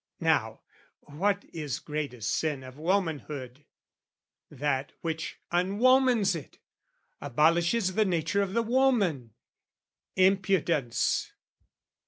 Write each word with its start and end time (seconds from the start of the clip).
Now, 0.19 0.61
what 1.01 1.45
is 1.53 1.77
greatest 1.77 2.31
sin 2.31 2.63
of 2.63 2.79
womanhood? 2.79 3.65
That 4.49 4.93
which 5.01 5.37
unwomans 5.53 6.35
it, 6.35 6.57
abolishes 7.21 7.93
The 7.93 8.05
nature 8.05 8.41
of 8.41 8.53
the 8.55 8.63
woman, 8.63 9.35
impudence. 10.15 11.33